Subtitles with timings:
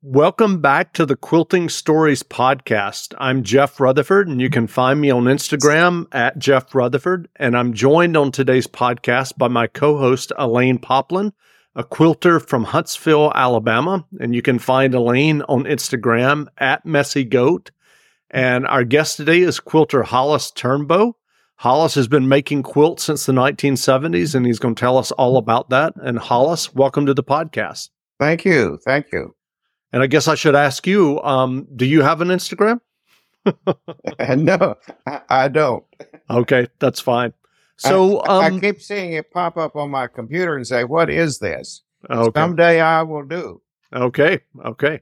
[0.00, 3.16] Welcome back to the Quilting Stories podcast.
[3.18, 7.28] I'm Jeff Rutherford, and you can find me on Instagram at Jeff Rutherford.
[7.34, 11.32] And I'm joined on today's podcast by my co host, Elaine Poplin,
[11.74, 14.06] a quilter from Huntsville, Alabama.
[14.20, 17.72] And you can find Elaine on Instagram at Messy Goat.
[18.30, 21.14] And our guest today is quilter Holice Turnbow.
[21.62, 25.38] Holice has been making quilts since the 1970s, and he's going to tell us all
[25.38, 25.94] about that.
[25.96, 27.88] And Holice, welcome to the podcast.
[28.20, 28.78] Thank you.
[28.84, 29.34] Thank you.
[29.92, 32.80] And I guess I should ask you, um, do you have an Instagram?
[34.36, 34.74] no,
[35.06, 35.84] I, I, don't.
[36.28, 37.32] Okay, that's fine.
[37.76, 41.08] So I, um, I, keep seeing it pop up on my computer and say, "What
[41.08, 42.38] is this?" Okay.
[42.38, 43.62] Someday I will do.
[43.94, 44.40] Okay.
[44.64, 45.00] Okay.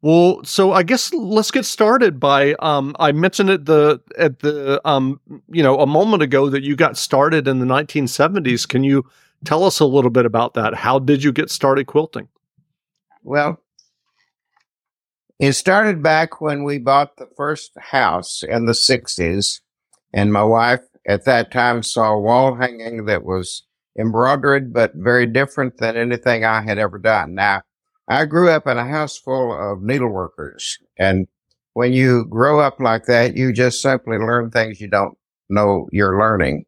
[0.00, 4.80] Well, so I guess let's get started by um, I mentioned at the at the
[4.84, 8.68] um, you know a moment ago that you got started in the 1970s.
[8.68, 9.04] Can you
[9.44, 10.74] tell us a little bit about that?
[10.74, 12.28] How did you get started quilting?
[13.24, 13.60] Well,
[15.38, 19.60] it started back when we bought the first house in the 60s,
[20.12, 23.64] and my wife at that time saw a wall hanging that was
[23.98, 27.34] embroidered, but very different than anything I had ever done.
[27.34, 27.62] Now,
[28.08, 31.26] I grew up in a house full of needleworkers, and
[31.74, 35.16] when you grow up like that, you just simply learn things you don't
[35.48, 36.64] know you're learning.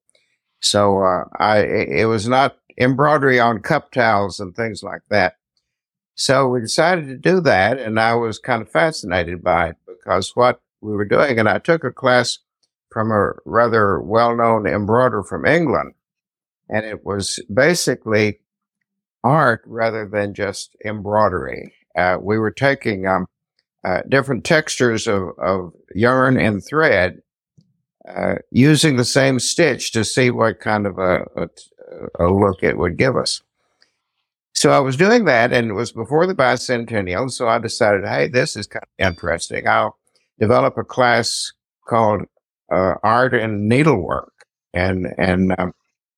[0.61, 5.35] So uh, I, it was not embroidery on cup towels and things like that.
[6.21, 10.37] So we decided to do that, and I was kind of fascinated by it because
[10.37, 12.41] what we were doing, and I took a class
[12.91, 15.95] from a rather well-known embroiderer from England,
[16.69, 18.41] and it was basically
[19.25, 21.73] art rather than just embroidery.
[21.97, 23.27] Uh, we were taking um,
[23.83, 27.23] uh, different textures of, of, yarn and thread,
[28.07, 31.49] uh, using the same stitch to see what kind of a, a,
[32.19, 33.41] a look it would give us.
[34.55, 37.31] So I was doing that, and it was before the bicentennial.
[37.31, 39.67] So I decided, hey, this is kind of interesting.
[39.67, 39.97] I'll
[40.39, 41.53] develop a class
[41.89, 42.23] called
[42.71, 44.33] uh, Art and Needlework,
[44.75, 45.73] and and um,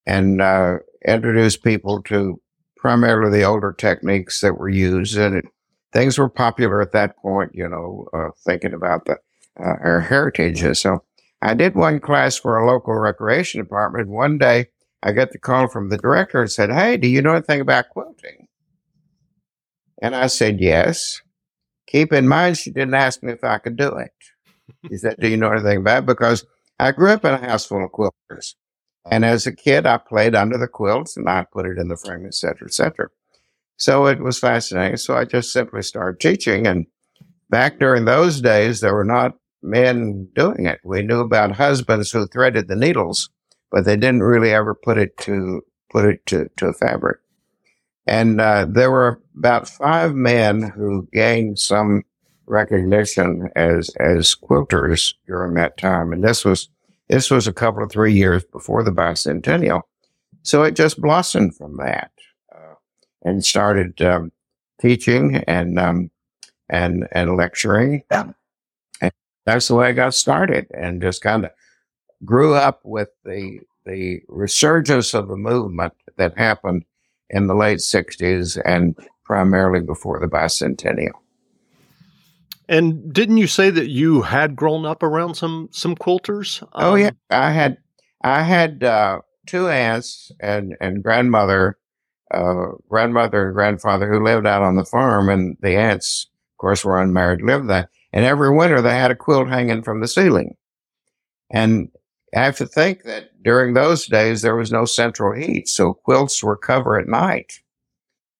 [0.06, 2.40] and uh, introduce people to
[2.76, 5.44] primarily the older techniques that were used, and it,
[5.92, 7.52] things were popular at that point.
[7.54, 9.18] You know, uh, thinking about the
[9.60, 10.64] uh, our heritage.
[10.78, 11.04] So
[11.42, 14.08] I did one class for a local recreation department.
[14.08, 14.66] One day
[15.02, 17.88] I got the call from the director and said, Hey, do you know anything about
[17.90, 18.48] quilting?
[20.00, 21.20] And I said, Yes.
[21.88, 24.12] Keep in mind, she didn't ask me if I could do it.
[24.88, 26.06] She said, Do you know anything about it?
[26.06, 26.46] Because
[26.78, 28.54] I grew up in a house full of quilters.
[29.10, 31.96] And as a kid, I played under the quilts and I put it in the
[31.96, 33.08] frame, et cetera, et cetera.
[33.76, 34.96] So it was fascinating.
[34.96, 36.66] So I just simply started teaching.
[36.66, 36.86] And
[37.50, 40.80] back during those days, there were not men doing it.
[40.84, 43.28] We knew about husbands who threaded the needles
[43.72, 47.18] but they didn't really ever put it to put it to, to a fabric.
[48.06, 52.02] And uh, there were about five men who gained some
[52.46, 56.68] recognition as as quilters during that time, and this was
[57.08, 59.82] this was a couple of three years before the bicentennial.
[60.42, 62.10] So it just blossomed from that,
[62.52, 62.74] uh,
[63.22, 64.32] and started um,
[64.80, 66.10] teaching and um,
[66.68, 68.02] and and lecturing.
[69.00, 69.12] And
[69.46, 71.52] that's the way I got started, and just kind of
[72.24, 76.84] grew up with the the resurgence of the movement that happened
[77.28, 81.12] in the late 60s and primarily before the bicentennial.
[82.68, 86.62] And didn't you say that you had grown up around some some quilters?
[86.62, 87.78] Um, oh yeah, um, I had
[88.22, 91.76] I had uh, two aunts and and grandmother,
[92.32, 96.84] uh, grandmother and grandfather who lived out on the farm, and the aunts, of course,
[96.84, 97.90] were unmarried, lived there.
[98.12, 100.56] And every winter they had a quilt hanging from the ceiling,
[101.50, 101.88] and
[102.34, 106.43] I have to think that during those days there was no central heat, so quilts
[106.43, 107.60] were covered at night.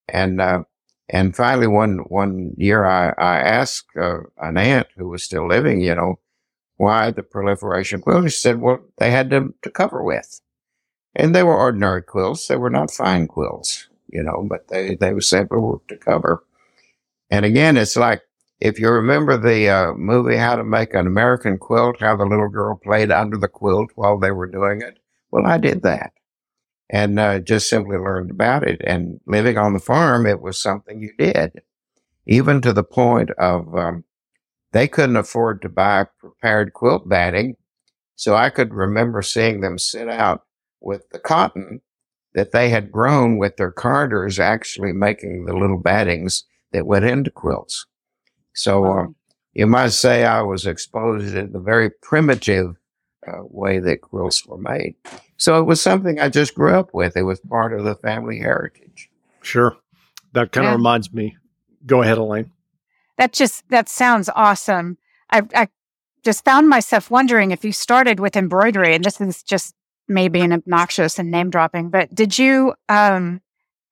[0.09, 0.65] And uh,
[1.09, 5.81] and finally, one one year, I I asked uh, an aunt who was still living,
[5.81, 6.19] you know,
[6.77, 8.33] why the proliferation of quilts.
[8.33, 10.41] She said, well, they had them to cover with,
[11.15, 12.47] and they were ordinary quilts.
[12.49, 16.45] They were not fine quilts, you know, but they they were simply to cover.
[17.31, 18.23] And again, it's like
[18.63, 22.49] if you remember the uh, movie How to Make an American Quilt, how the little
[22.49, 25.01] girl played under the quilt while they were doing it,
[25.33, 26.13] well, I did that
[26.89, 28.81] and uh, just simply learned about it.
[28.85, 31.63] And living on the farm, it was something you did,
[32.25, 34.05] even to the point of um,
[34.71, 37.57] they couldn't afford to buy prepared quilt batting.
[38.15, 40.45] So I could remember seeing them sit out
[40.81, 41.81] with the cotton
[42.35, 47.31] that they had grown with their carders, actually making the little battings that went into
[47.33, 47.87] quilts.
[48.55, 48.99] So wow.
[48.99, 49.17] um,
[49.53, 52.77] you might say I was exposed in the very primitive
[53.27, 54.95] uh, way that quilts were made.
[55.37, 57.17] So it was something I just grew up with.
[57.17, 59.11] It was part of the family heritage.
[59.43, 59.77] Sure.
[60.33, 60.77] That kind of yeah.
[60.77, 61.37] reminds me.
[61.85, 62.51] Go ahead, Elaine.
[63.19, 64.99] that just that sounds awesome.
[65.31, 65.69] I, I
[66.23, 69.75] just found myself wondering if you started with embroidery, and this is just
[70.09, 73.41] maybe an obnoxious and name dropping, but did you um,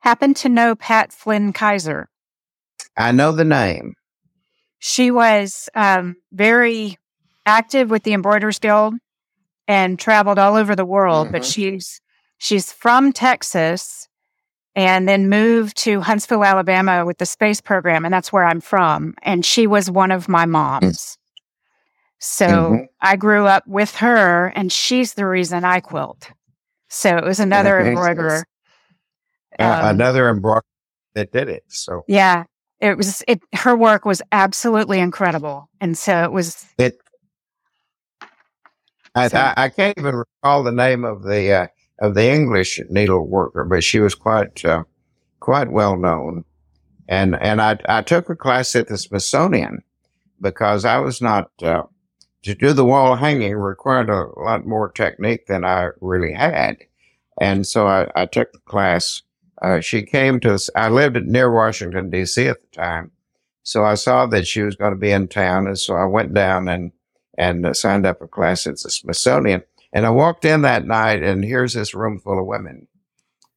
[0.01, 2.09] happen to know Pat Flynn Kaiser?
[2.97, 3.95] I know the name.
[4.81, 6.99] She was um, very
[7.47, 8.95] active with the Embroiderers Guild
[9.69, 11.33] and traveled all over the world, mm-hmm.
[11.33, 12.01] but she's
[12.39, 14.09] she's from Texas
[14.75, 19.15] and then moved to Huntsville, Alabama with the space program, and that's where I'm from.
[19.23, 21.19] And she was one of my moms.
[22.19, 22.85] So mm-hmm.
[23.01, 26.31] I grew up with her, and she's the reason I quilt.
[26.89, 28.45] So it was another embroiderer.
[29.59, 30.65] Uh, um, another embroiderer
[31.15, 31.65] that did it.
[31.69, 32.45] So yeah,
[32.81, 33.43] it was it.
[33.55, 36.67] Her work was absolutely incredible, and so it was.
[36.79, 36.99] It.
[39.15, 41.67] I, so, I, I can't even recall the name of the uh,
[42.01, 44.85] of the English needle worker, but she was quite uh,
[45.41, 46.45] quite well known.
[47.09, 49.83] And and I I took a class at the Smithsonian
[50.41, 51.83] because I was not uh,
[52.45, 56.79] to do the wall hanging required a lot more technique than I really had,
[57.41, 59.23] and so I, I took the class.
[59.63, 62.49] Uh, she came to I lived near Washington D.C.
[62.49, 63.11] at the time,
[63.63, 66.35] so I saw that she was going to be in town, and so I went
[66.35, 66.93] down and
[67.41, 69.63] and signed up a class at the Smithsonian.
[69.93, 72.87] And I walked in that night and here's this room full of women.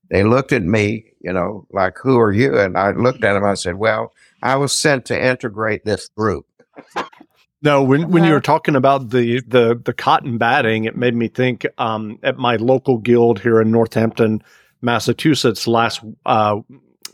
[0.09, 2.57] They looked at me, you know, like, who are you?
[2.57, 3.43] And I looked at them.
[3.43, 6.45] I said, well, I was sent to integrate this group.
[7.61, 11.29] No, when, when you were talking about the, the, the cotton batting, it made me
[11.29, 14.43] think um, at my local guild here in Northampton,
[14.83, 16.59] Massachusetts, last uh,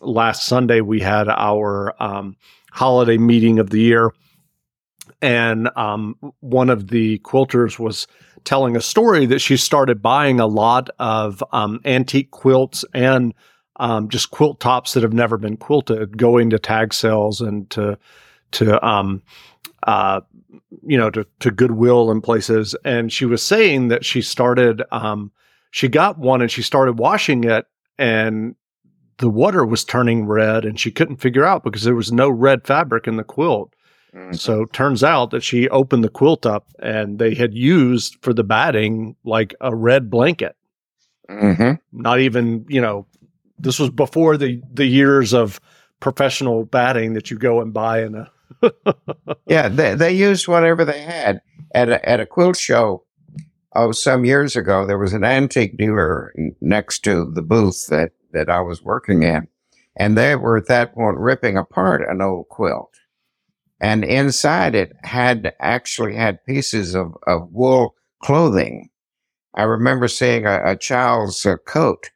[0.01, 2.35] last Sunday we had our um,
[2.71, 4.11] holiday meeting of the year,
[5.21, 8.07] and um, one of the quilters was
[8.43, 13.33] telling a story that she started buying a lot of um, antique quilts and
[13.75, 17.97] um, just quilt tops that have never been quilted, going to tag sales and to
[18.51, 19.21] to um,
[19.83, 20.21] uh,
[20.85, 22.75] you know to, to Goodwill and places.
[22.83, 25.31] And she was saying that she started um,
[25.71, 27.65] she got one and she started washing it
[27.97, 28.55] and
[29.19, 32.65] the water was turning red and she couldn't figure out because there was no red
[32.65, 33.73] fabric in the quilt.
[34.15, 34.33] Mm-hmm.
[34.33, 38.43] So turns out that she opened the quilt up and they had used for the
[38.43, 40.55] batting like a red blanket.
[41.29, 41.73] Mm-hmm.
[41.91, 43.05] Not even, you know,
[43.59, 45.59] this was before the the years of
[45.99, 48.31] professional batting that you go and buy in a.
[49.45, 51.41] yeah, they they used whatever they had
[51.75, 53.03] at a, at a quilt show.
[53.73, 58.49] Oh, some years ago, there was an antique dealer next to the booth that that
[58.49, 59.47] I was working in,
[59.95, 62.93] and they were at that point ripping apart an old quilt
[63.81, 68.89] and inside it had actually had pieces of, of wool clothing.
[69.55, 72.11] I remember seeing a, a child's uh, coat,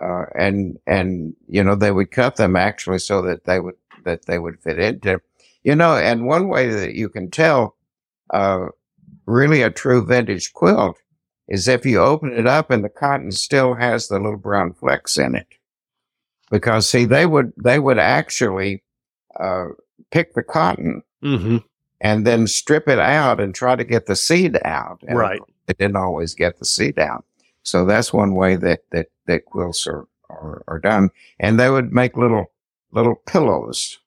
[0.00, 4.26] uh, and and you know they would cut them actually so that they would that
[4.26, 5.20] they would fit into,
[5.64, 5.96] you know.
[5.96, 7.76] And one way that you can tell,
[8.30, 8.66] uh,
[9.30, 10.98] really a true vintage quilt
[11.48, 15.16] is if you open it up and the cotton still has the little brown flecks
[15.16, 15.46] in it,
[16.50, 18.82] because see they would they would actually
[19.38, 19.66] uh,
[20.10, 21.58] pick the cotton mm-hmm.
[22.00, 25.02] and then strip it out and try to get the seed out.
[25.06, 25.40] And right.
[25.66, 27.24] They didn't always get the seed out.
[27.62, 31.10] So that's one way that, that, that quilts are, are, are done.
[31.38, 32.50] And they would make little,
[32.90, 33.98] little pillows,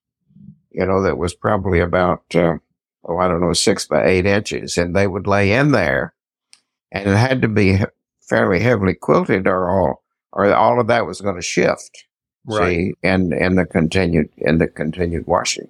[0.72, 2.58] you know, that was probably about, uh,
[3.06, 4.78] oh, I don't know, six by eight inches.
[4.78, 6.14] And they would lay in there
[6.92, 7.80] and it had to be
[8.22, 12.06] fairly heavily quilted or all, or all of that was going to shift.
[12.46, 12.70] Right.
[12.70, 15.70] See, and, and the continued, and the continued washing.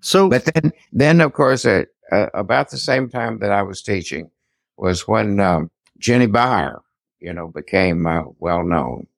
[0.00, 3.82] So, but then, then of course, uh, uh, about the same time that I was
[3.82, 4.30] teaching
[4.76, 6.80] was when um, Jinny Beyer,
[7.20, 9.08] you know, became uh, well known.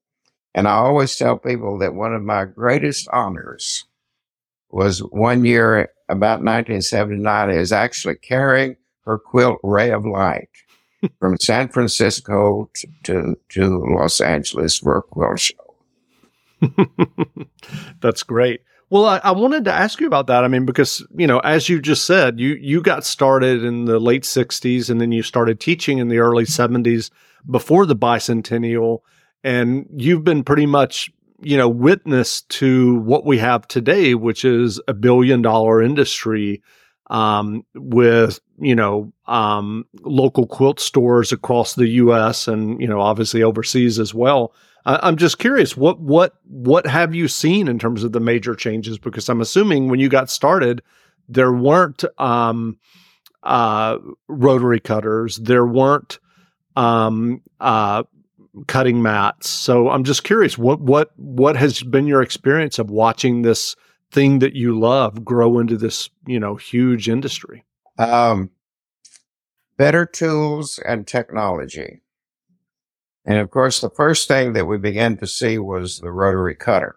[0.53, 3.85] And I always tell people that one of my greatest honors
[4.73, 8.75] was one year about 1979 is actually carrying
[9.05, 10.49] her quilt Ray of Light
[11.19, 15.71] from San Francisco to, to, to Los Angeles for a quilt show.
[18.01, 18.61] That's great.
[18.89, 20.43] Well, I, I, wanted to ask you about that.
[20.43, 23.99] I mean, because you know, as you just said, you you got started in the
[23.99, 27.09] late '60s, and then you started teaching in the early '70s
[27.49, 28.99] before the bicentennial,
[29.45, 31.09] and you've been pretty much
[31.41, 36.61] you know witness to what we have today, which is a billion dollar industry
[37.09, 42.47] um, with you know um, local quilt stores across the U.S.
[42.47, 44.53] and you know obviously overseas as well.
[44.83, 48.97] I'm just curious what what what have you seen in terms of the major changes?
[48.97, 50.81] Because I'm assuming when you got started,
[51.29, 52.79] there weren't um,
[53.43, 56.19] uh, rotary cutters, there weren't
[56.75, 58.03] um, uh,
[58.67, 59.49] cutting mats.
[59.49, 63.75] So I'm just curious what what what has been your experience of watching this
[64.11, 67.63] thing that you love grow into this, you know, huge industry?
[67.97, 68.49] Um,
[69.77, 72.01] better tools and technology.
[73.25, 76.95] And of course, the first thing that we began to see was the rotary cutter.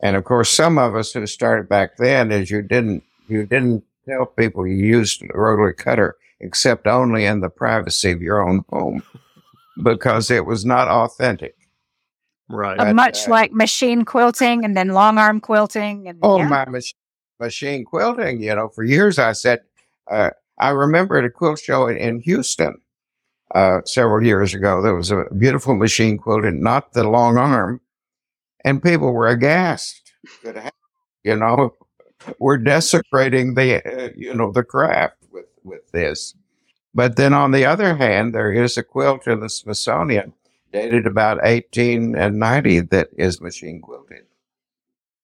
[0.00, 3.84] And of course, some of us who started back then is you didn't, you didn't
[4.08, 8.64] tell people you used a rotary cutter except only in the privacy of your own
[8.70, 9.02] home
[9.82, 11.56] because it was not authentic.
[12.48, 12.78] Right.
[12.78, 16.08] Uh, But, much uh, like machine quilting and then long arm quilting.
[16.08, 16.48] And Oh, yeah.
[16.48, 16.94] my mach-
[17.40, 19.60] machine quilting, you know, for years I said,
[20.10, 22.74] uh, I remember at a quilt show in, in Houston
[23.54, 27.80] uh, several years ago, there was a beautiful machine quilted, not the long arm,
[28.64, 30.12] and people were aghast.
[31.24, 31.74] You know,
[32.38, 36.34] we're desecrating the, uh, you know, the craft with, with this.
[36.94, 40.34] But then on the other hand, there is a quilt in the Smithsonian
[40.72, 44.24] dated about 1890 that is machine quilted.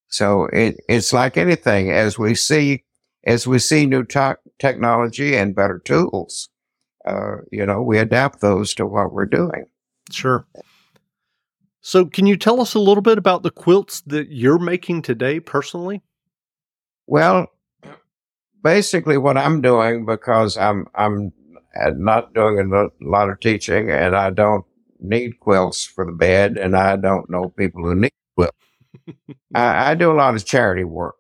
[0.08, 2.84] So it, it's like anything as we see,
[3.24, 6.48] as we see new to- technology and better tools,
[7.04, 9.66] uh, you know, we adapt those to what we're doing.
[10.10, 10.46] Sure.
[11.80, 15.40] So, can you tell us a little bit about the quilts that you're making today
[15.40, 16.02] personally?
[17.06, 17.46] Well,
[18.62, 21.32] basically what I'm doing because I'm, I'm
[21.80, 24.64] uh, not doing a lot of teaching and I don't
[25.00, 28.56] need quilts for the bed and I don't know people who need quilts.
[29.54, 31.16] I, I do a lot of charity work,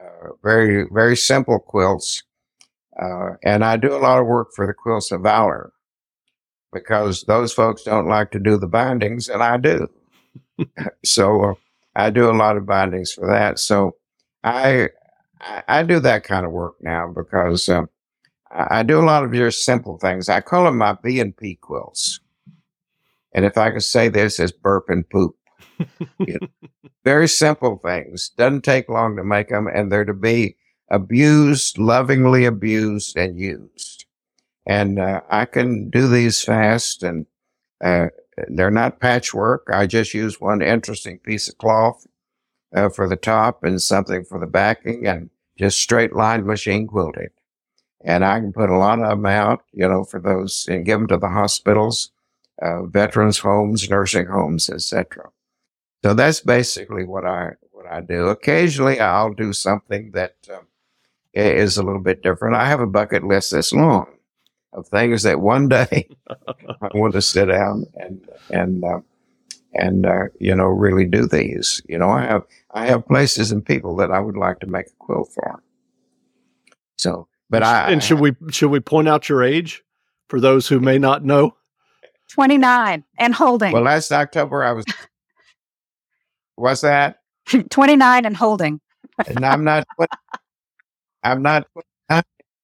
[0.00, 2.22] uh, very, very simple quilts.
[3.00, 5.72] Uh, and I do a lot of work for the Quilts of Valor
[6.72, 9.88] because those folks don't like to do the bindings and I do.
[11.04, 11.54] so uh,
[11.96, 13.58] I do a lot of bindings for that.
[13.58, 13.96] So
[14.44, 14.90] I,
[15.40, 17.88] I, I do that kind of work now because um,
[18.50, 20.28] I, do a lot of just simple things.
[20.28, 22.20] I call them my B and P quilts.
[23.32, 25.36] And if I could say this as burp and poop,
[26.18, 26.68] You know,
[27.04, 28.30] very simple things.
[28.36, 30.56] Doesn't take long to make them, and they're to be
[30.90, 34.06] abused, lovingly abused, and used.
[34.66, 37.26] And uh, I can do these fast, and
[37.82, 38.08] uh,
[38.48, 39.68] they're not patchwork.
[39.72, 42.06] I just use one interesting piece of cloth
[42.74, 47.28] uh, for the top and something for the backing, and just straight line machine quilting.
[48.02, 50.98] And I can put a lot of them out, you know, for those and give
[50.98, 52.10] them to the hospitals,
[52.62, 55.30] uh, veterans homes, nursing homes, etc.
[56.02, 58.28] So that's basically what I what I do.
[58.28, 60.66] Occasionally, I'll do something that um,
[61.34, 62.56] is a little bit different.
[62.56, 64.06] I have a bucket list this long
[64.72, 69.00] of things that one day I want to sit down and and uh,
[69.74, 71.82] and uh, you know really do these.
[71.88, 74.86] You know, I have I have places and people that I would like to make
[74.88, 75.62] a quilt for.
[76.98, 79.82] So, but I and should we should we point out your age
[80.28, 81.54] for those who may not know?
[82.32, 83.72] 29 and holding.
[83.72, 84.84] well last October I was.
[86.56, 87.16] What's that?
[87.70, 88.80] 29 and holding.
[89.26, 89.86] and I'm not.
[91.22, 91.66] I'm not.
[91.74, 91.84] put-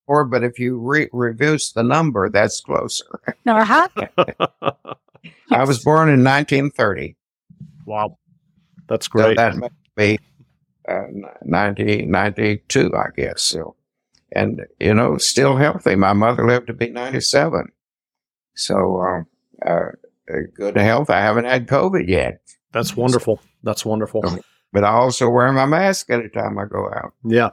[0.09, 3.05] Or, but if you re- reduce the number, that's closer.
[3.45, 3.88] No, huh?
[5.50, 7.16] I was born in 1930,
[7.87, 8.16] wow,
[8.88, 9.37] that's so great.
[9.37, 10.21] that must be
[10.88, 11.07] uh,
[11.43, 13.43] 90, 92, I guess.
[13.43, 13.75] So,
[14.37, 15.97] and you know, still healthy.
[15.97, 17.73] My mother lived to be 97,
[18.55, 19.26] so um,
[19.64, 19.71] uh,
[20.31, 21.11] uh, good health.
[21.11, 22.40] I haven't had COVID yet,
[22.73, 23.40] That's wonderful.
[23.62, 24.23] That's wonderful.
[24.73, 27.14] But I also wear my mask anytime I go out.
[27.25, 27.50] Yeah.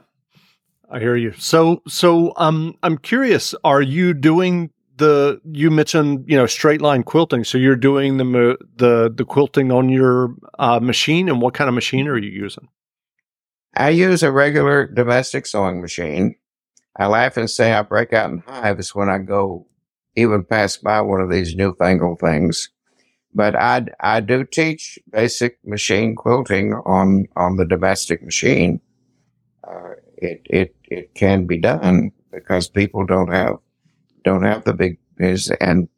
[0.90, 1.32] I hear you.
[1.38, 7.02] So so um I'm curious, are you doing the you mentioned, you know, straight line
[7.02, 7.44] quilting.
[7.44, 11.74] So you're doing the the the quilting on your uh, machine and what kind of
[11.74, 12.68] machine are you using?
[13.76, 16.36] I use a regular domestic sewing machine.
[16.96, 19.66] I laugh and say I break out in hives when I go
[20.16, 22.70] even pass by one of these newfangled things.
[23.34, 28.80] But I, I do teach basic machine quilting on, on the domestic machine.
[29.66, 33.56] Uh, it, it, it can be done because people don't have,
[34.24, 35.88] don't have the big, is, and,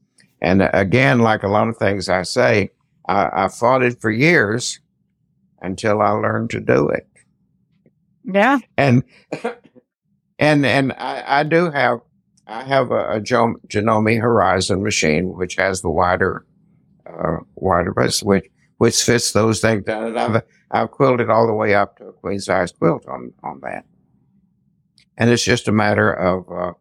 [0.40, 2.70] and again, like a lot of things I say,
[3.08, 4.80] I, I fought it for years
[5.60, 7.06] until I learned to do it
[8.24, 8.58] Yeah.
[8.76, 9.02] and
[10.38, 12.00] and and I, I do have
[12.46, 16.46] I have a, a Gen- Janome Horizon machine which has the wider
[17.06, 18.46] uh, wider base which
[18.78, 22.12] which fits those things down, and I've I've quilted all the way up to a
[22.12, 23.86] queen size quilt on on that,
[25.16, 26.72] and it's just a matter of, uh,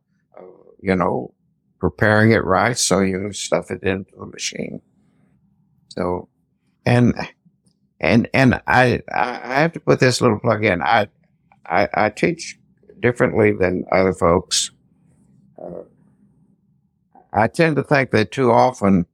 [0.82, 1.34] you know
[1.80, 4.82] preparing it right so you stuff it into the machine.
[5.90, 6.30] So,
[6.86, 7.14] and
[8.00, 10.82] and and I I I have to put this little plug in.
[10.82, 11.08] I
[11.66, 12.58] I, I teach
[13.00, 14.72] differently than other folks.
[15.62, 15.84] Uh,
[17.34, 19.06] I tend to think that too often,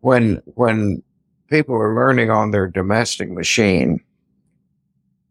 [0.00, 1.02] when when
[1.48, 4.00] people are learning on their domestic machine,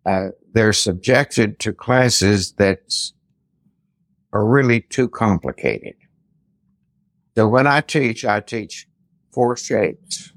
[0.05, 2.79] uh, they're subjected to classes that
[4.33, 5.95] are really too complicated.
[7.35, 8.87] So when I teach, I teach
[9.31, 10.33] four shapes.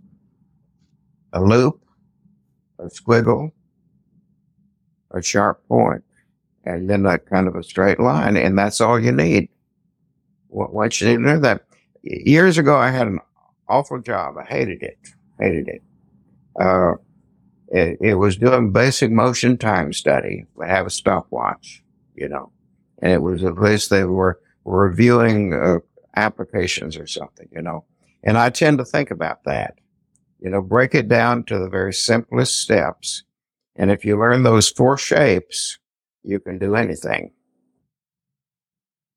[1.32, 1.82] A loop,
[2.78, 3.50] a squiggle,
[5.10, 6.04] a sharp point,
[6.64, 9.48] and then a kind of a straight line, and that's all you need.
[10.48, 11.62] What once you know that,
[12.02, 13.20] years ago I had an
[13.68, 14.36] awful job.
[14.38, 14.98] I hated it,
[15.40, 15.82] hated it.
[16.60, 16.92] Uh,
[17.68, 20.44] it, it was doing basic motion time study.
[20.54, 21.82] We have a stopwatch,
[22.14, 22.52] you know,
[23.00, 25.78] and it was a place they were reviewing uh,
[26.16, 27.84] applications or something, you know.
[28.22, 29.74] And I tend to think about that,
[30.40, 33.24] you know, break it down to the very simplest steps.
[33.76, 35.78] And if you learn those four shapes,
[36.24, 37.32] you can do anything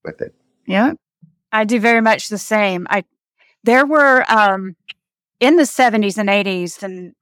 [0.04, 0.36] with it.
[0.66, 0.94] Yeah.
[1.52, 2.88] I do very much the same.
[2.90, 3.04] I
[3.64, 4.76] there were um
[5.40, 7.14] in the 70s and 80s and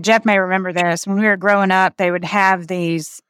[0.00, 3.22] Jeff may remember this when we were growing up they would have these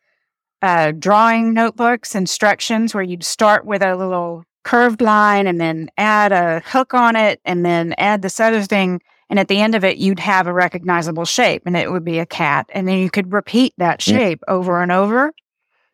[0.63, 6.33] uh, drawing notebooks instructions where you'd start with a little curved line and then add
[6.33, 9.01] a hook on it and then add this other thing.
[9.31, 12.19] And at the end of it, you'd have a recognizable shape and it would be
[12.19, 12.69] a cat.
[12.71, 14.53] And then you could repeat that shape mm.
[14.53, 15.33] over and over.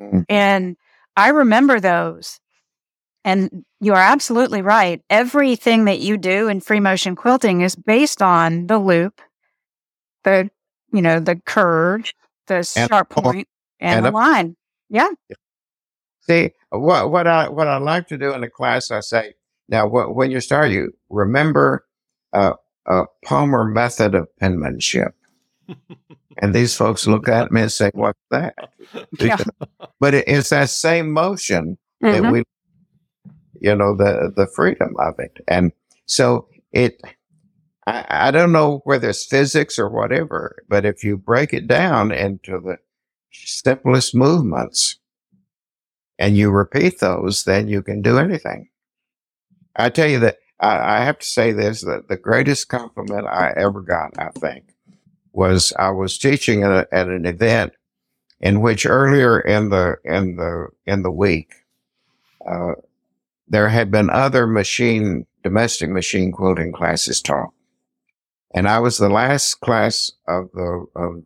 [0.02, 0.24] Mm.
[0.28, 0.76] And
[1.16, 2.38] I remember those.
[3.24, 5.00] And you are absolutely right.
[5.08, 9.20] Everything that you do in free motion quilting is based on the loop,
[10.24, 10.50] the,
[10.92, 12.12] you know, the curve,
[12.48, 13.46] the sharp point,
[13.78, 14.56] and, and the a, line.
[14.90, 15.10] Yeah.
[16.22, 19.34] See, what what I what I like to do in the class, I say
[19.68, 21.84] now when you start, you remember
[22.32, 22.54] uh,
[22.86, 25.14] a Palmer method of penmanship.
[26.38, 28.54] and these folks look at me and say, "What's that?"
[29.18, 29.38] Yeah.
[30.00, 32.22] but it, it's that same motion mm-hmm.
[32.22, 32.42] that we,
[33.60, 35.72] you know, the the freedom of it, and
[36.06, 37.00] so it.
[37.84, 42.12] I, I don't know whether it's physics or whatever, but if you break it down
[42.12, 42.76] into the
[43.32, 45.00] simplest movements,
[46.18, 48.68] and you repeat those, then you can do anything.
[49.74, 53.52] I tell you that I, I have to say this that the greatest compliment I
[53.56, 54.71] ever got, I think,
[55.32, 57.72] was I was teaching at, a, at an event
[58.40, 61.52] in which earlier in the in the in the week
[62.46, 62.72] uh,
[63.48, 67.52] there had been other machine domestic machine quilting classes taught,
[68.54, 71.22] and I was the last class of the of,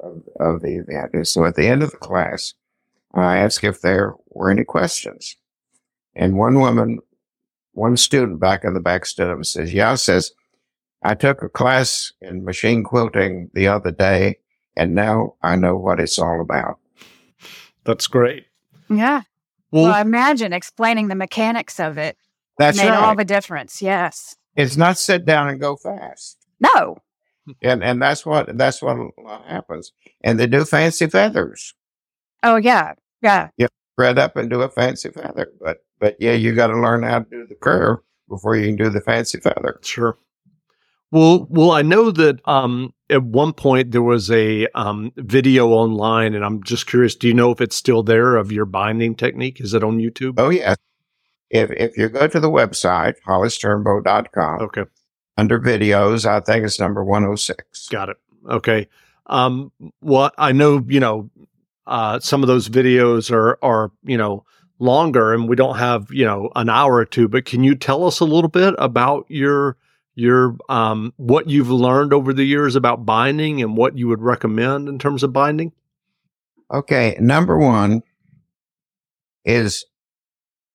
[0.00, 1.26] of, of the event.
[1.28, 2.54] So at the end of the class,
[3.14, 5.36] I asked if there were any questions.
[6.14, 6.98] And one woman,
[7.72, 10.32] one student back in the back stood up and says, yeah, says,
[11.02, 14.38] I took a class in machine quilting the other day
[14.76, 16.78] and now I know what it's all about.
[17.84, 18.46] That's great.
[18.88, 19.22] Yeah.
[19.70, 22.16] Well, well imagine explaining the mechanics of it.
[22.58, 22.98] That's made right.
[22.98, 23.80] all the difference.
[23.80, 24.36] Yes.
[24.56, 26.38] It's not sit down and go fast.
[26.60, 26.98] No.
[27.62, 28.96] And and that's what that's what
[29.48, 29.92] happens.
[30.22, 31.74] And they do fancy feathers.
[32.44, 33.48] Oh yeah, yeah.
[33.56, 37.02] You spread up and do a fancy feather, but but yeah, you got to learn
[37.02, 39.80] how to do the curve before you can do the fancy feather.
[39.82, 40.16] Sure.
[41.12, 46.34] Well, well, I know that um, at one point there was a um, video online,
[46.34, 47.16] and I'm just curious.
[47.16, 49.60] Do you know if it's still there of your binding technique?
[49.60, 50.34] Is it on YouTube?
[50.38, 50.76] Oh yeah.
[51.50, 54.84] If if you go to the website holiceturnbow.com, okay,
[55.36, 57.88] under videos, I think it's number 106.
[57.88, 58.16] Got it.
[58.48, 58.86] Okay.
[59.26, 61.28] Um, well, I know you know
[61.88, 64.44] uh, some of those videos are are you know
[64.78, 67.26] longer, and we don't have you know an hour or two.
[67.26, 69.76] But can you tell us a little bit about your
[70.20, 74.88] your um, what you've learned over the years about binding and what you would recommend
[74.88, 75.72] in terms of binding?
[76.70, 78.02] Okay, number one
[79.44, 79.86] is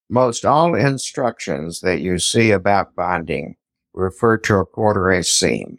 [0.09, 3.55] most all instructions that you see about binding
[3.93, 5.77] refer to a quarter inch seam.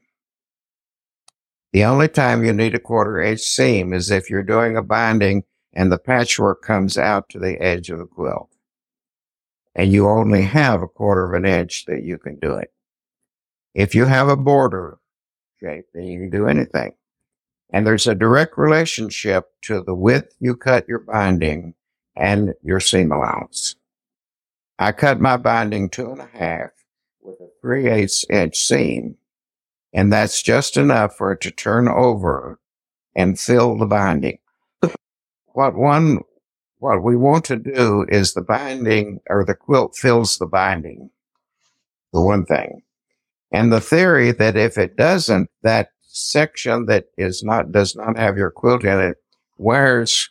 [1.72, 5.44] The only time you need a quarter inch seam is if you're doing a binding
[5.74, 8.48] and the patchwork comes out to the edge of the quilt.
[9.74, 12.72] And you only have a quarter of an inch that you can do it.
[13.76, 14.96] If you have a border
[15.60, 16.94] shape, then you can do anything.
[17.68, 21.74] And there's a direct relationship to the width you cut your binding
[22.16, 23.76] and your seam allowance.
[24.78, 26.70] I cut my binding two and a half
[27.20, 29.18] with a three eighths inch seam
[29.92, 32.58] and that's just enough for it to turn over
[33.14, 34.38] and fill the binding.
[35.52, 36.20] what one,
[36.78, 41.10] what we want to do is the binding or the quilt fills the binding.
[42.14, 42.82] The one thing.
[43.56, 48.36] And the theory that if it doesn't, that section that is not, does not have
[48.38, 49.18] your quilt in it
[49.58, 50.30] wears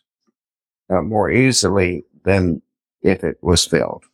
[0.90, 2.62] uh, more easily than
[3.02, 4.06] if it was filled.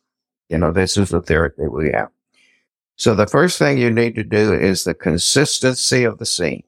[0.50, 2.10] You know, this is the theory that we have.
[2.96, 6.62] So the first thing you need to do is the consistency of the seam.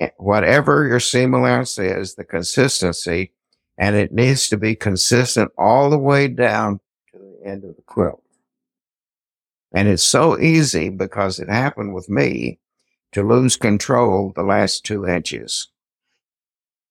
[0.00, 3.32] eh, whatever your seam allowance is, the consistency,
[3.78, 6.80] and it needs to be consistent all the way down
[7.12, 8.23] to the end of the quilt.
[9.74, 12.60] And it's so easy because it happened with me
[13.12, 15.68] to lose control the last two inches.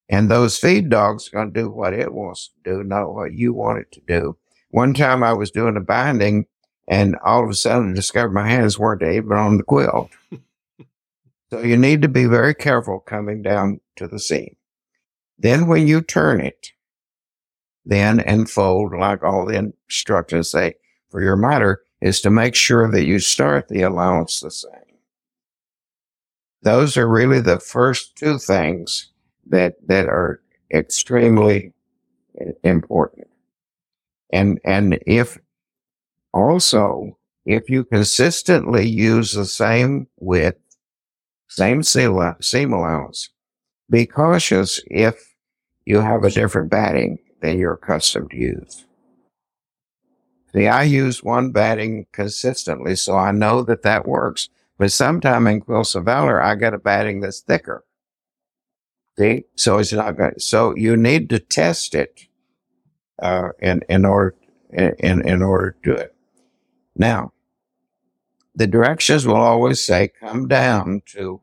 [0.10, 3.34] And those feed dogs are going to do what it wants to do, not what
[3.34, 4.38] you want it to do.
[4.70, 6.46] One time I was doing a binding
[6.88, 10.12] and all of a sudden I discovered my hands weren't even on the quilt.
[11.50, 14.58] so you need to be very careful coming down to the seam.
[15.38, 16.72] Then when you turn it,
[17.86, 20.76] then and fold like all the instructions say
[21.10, 24.72] for your miter is to make sure that you start the allowance the same.
[26.62, 29.10] Those are really the first two things
[29.48, 31.72] that, that are extremely
[32.62, 33.28] important.
[34.34, 35.40] And, and if
[36.34, 40.60] also, if you consistently use the same width,
[41.48, 43.30] same seam allowance,
[43.90, 45.36] be cautious if
[45.86, 48.86] you have a different batting than you're accustomed to use.
[50.56, 54.50] See, I use one batting consistently, so I know that that works.
[54.78, 57.84] But sometime in Quilts of Valor, I get a batting that's thicker.
[59.18, 60.42] See, so it's not good.
[60.42, 62.28] So you need to test it
[63.22, 64.36] uh, in in order
[64.72, 66.16] in in order to do it.
[66.96, 67.34] Now,
[68.56, 71.42] the directions will always say come down to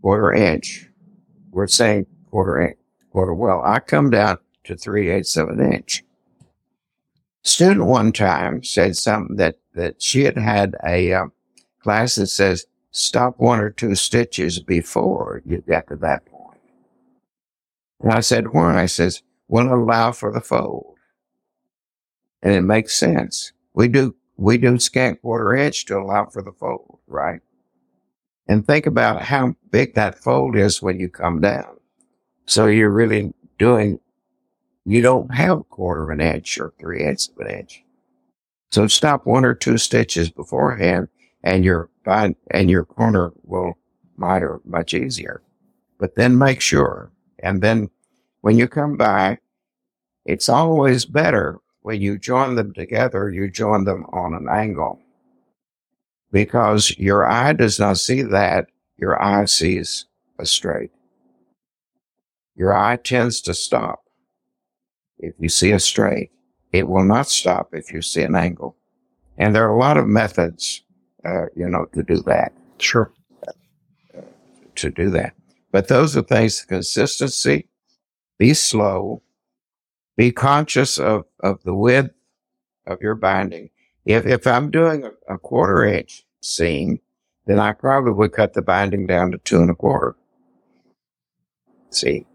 [0.00, 0.88] quarter inch.
[1.50, 2.78] We're saying quarter inch,
[3.10, 3.34] quarter.
[3.34, 6.02] Well, I come down to three eighths of an inch.
[7.44, 11.26] Student one time said something that, that she had had a uh,
[11.82, 16.58] class that says stop one or two stitches before you get to that point.
[18.00, 18.80] And I said, why?
[18.80, 20.96] I says, will allow for the fold.
[22.42, 23.52] And it makes sense.
[23.74, 27.40] We do, we do scant quarter inch to allow for the fold, right?
[28.48, 31.78] And think about how big that fold is when you come down.
[32.46, 34.00] So you're really doing,
[34.84, 37.82] you don't have a quarter of an inch or three eighths of an inch.
[38.70, 41.08] So stop one or two stitches beforehand
[41.42, 43.78] and your and your corner will
[44.16, 45.42] miter much easier.
[45.98, 47.10] But then make sure.
[47.38, 47.88] And then
[48.42, 49.38] when you come by,
[50.26, 55.00] it's always better when you join them together, you join them on an angle
[56.32, 58.66] because your eye does not see that.
[58.96, 60.06] Your eye sees
[60.38, 60.90] a straight.
[62.56, 64.03] Your eye tends to stop
[65.18, 66.30] if you see a straight.
[66.72, 68.76] It will not stop if you see an angle.
[69.38, 70.82] And there are a lot of methods,
[71.24, 72.52] uh, you know, to do that.
[72.78, 73.12] Sure.
[73.46, 73.52] Uh,
[74.76, 75.34] to do that.
[75.70, 77.68] But those are things, consistency,
[78.38, 79.22] be slow,
[80.16, 82.14] be conscious of, of the width
[82.86, 83.70] of your binding.
[84.04, 87.00] If, if I'm doing a, a quarter inch seam,
[87.46, 90.16] then I probably would cut the binding down to two and a quarter.
[91.90, 92.26] See,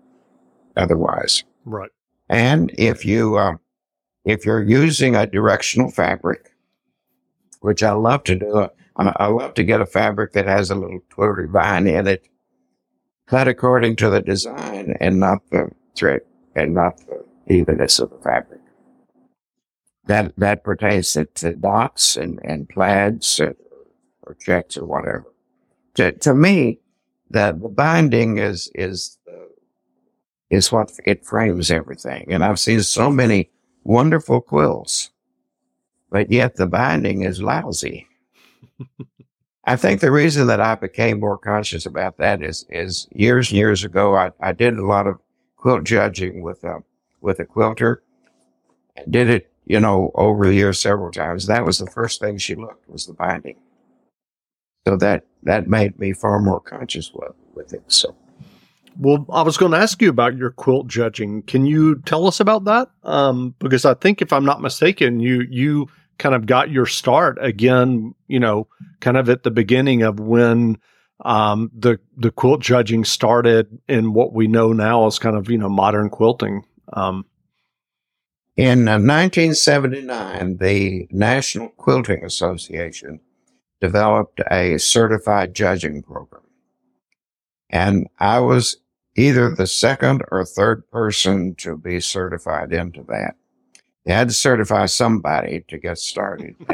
[0.76, 1.44] otherwise.
[1.65, 1.92] Right.
[2.30, 3.56] And if you, uh,
[4.24, 6.52] if you're using a directional fabric,
[7.62, 10.76] which I love to do, uh, I love to get a fabric that has a
[10.76, 12.28] little twirly vine in it,
[13.28, 16.22] cut according to the design and not the thread
[16.56, 18.62] and not the evenness of the fabric.
[20.06, 23.56] That that pertains to, to dots and, and plaids or,
[24.24, 25.26] or checks or whatever.
[25.96, 26.80] To, to me,
[27.30, 29.18] the, the binding is is
[30.49, 32.25] is what it frames everything.
[32.29, 33.49] And I've seen so many
[33.83, 35.12] wonderful quilts,
[36.12, 38.07] but yet the binding is lousy.
[39.65, 43.57] I think the reason that I became more conscious about that is is years and
[43.57, 45.19] years ago I, I did a lot of
[45.57, 46.83] quilt judging with a
[47.21, 48.01] with a quilter.
[48.95, 51.47] and did it, you know, over the years several times.
[51.47, 53.57] That was the first thing she looked was the binding.
[54.88, 57.83] So that that made me far more conscious with, with it.
[57.88, 58.15] So.
[59.01, 61.41] Well, I was going to ask you about your quilt judging.
[61.43, 62.89] Can you tell us about that?
[63.03, 67.38] Um, because I think, if I'm not mistaken, you you kind of got your start
[67.39, 68.13] again.
[68.27, 68.67] You know,
[68.99, 70.79] kind of at the beginning of when
[71.23, 75.57] um, the the quilt judging started in what we know now as kind of you
[75.57, 76.65] know modern quilting.
[76.91, 77.25] Um,
[78.57, 83.21] in uh, 1979, the National Quilting Association
[83.79, 86.43] developed a certified judging program.
[87.69, 88.75] And I was
[89.19, 93.36] either the second or third person to be certified into that.
[94.05, 96.55] They had to certify somebody to get started.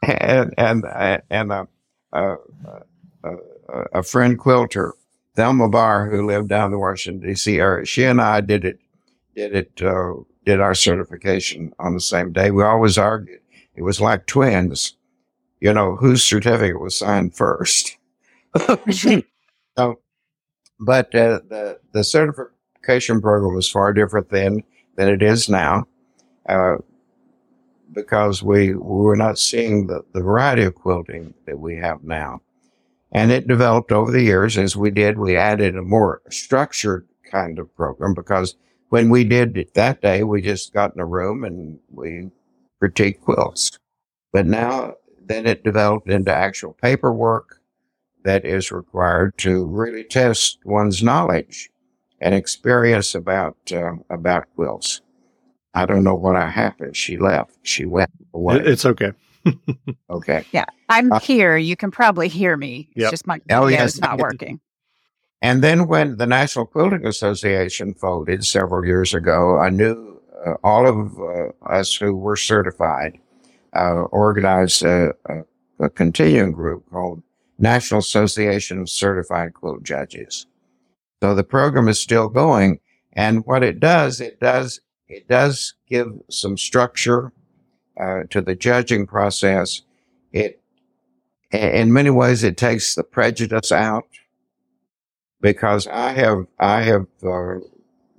[0.00, 1.66] And, and, and, and a,
[2.12, 2.36] a,
[3.24, 3.36] a,
[3.94, 4.94] a, friend quilter,
[5.34, 8.78] Thelma Barr, who lived down in Washington, D.C., she and I did it
[9.34, 12.52] did it, uh, did our certification on the same day.
[12.52, 13.40] We always argued.
[13.74, 14.96] It was like twins,
[15.60, 17.98] you know, whose certificate was signed first.
[19.76, 20.00] So,
[20.78, 24.62] but uh, the the certification program was far different then
[24.96, 25.86] than it is now,
[26.48, 26.76] uh,
[27.92, 32.40] because we, we were not seeing the, the variety of quilting that we have now.
[33.12, 35.18] And it developed over the years as we did.
[35.18, 38.56] We added a more structured kind of program because
[38.88, 42.30] when we did it that day, we just got in a room and we
[42.82, 43.78] critiqued quilts.
[44.32, 47.60] But now then it developed into actual paperwork
[48.26, 51.70] that is required to really test one's knowledge
[52.20, 55.00] and experience about uh, about quilts.
[55.74, 56.96] I don't know what happened.
[56.96, 57.56] She left.
[57.62, 58.60] She went away.
[58.64, 59.12] It's okay.
[60.10, 60.44] okay.
[60.50, 61.56] Yeah, I'm uh, here.
[61.56, 62.88] You can probably hear me.
[62.96, 63.10] It's yep.
[63.12, 63.90] just my oh, yes.
[63.90, 64.60] it's not working.
[65.40, 70.88] And then when the National Quilting Association folded several years ago, I knew uh, all
[70.88, 73.18] of uh, us who were certified
[73.74, 77.22] uh, organized a, a, a continuing group called
[77.58, 80.46] National Association of Certified Quilt Judges.
[81.22, 82.80] So the program is still going.
[83.12, 87.32] And what it does, it does it does give some structure
[87.98, 89.82] uh, to the judging process.
[90.32, 90.60] It,
[91.52, 94.08] in many ways, it takes the prejudice out
[95.40, 97.60] because I have I have uh,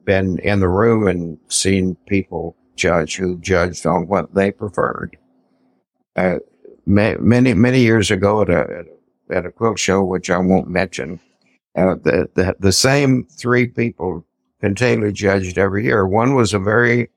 [0.06, 5.18] been in the room and seen people judge who judged on what they preferred.
[6.16, 6.38] Uh,
[6.86, 8.97] many many years ago at a at a
[9.56, 11.20] quilt show, which I won't mention,
[11.76, 14.26] uh, the, the the same three people
[14.62, 16.08] continually judged every year.
[16.08, 17.10] One was a very